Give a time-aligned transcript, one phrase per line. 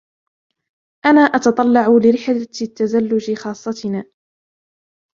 [1.05, 4.03] أنا أتتطلع لرحلة التزلج خاصتنا.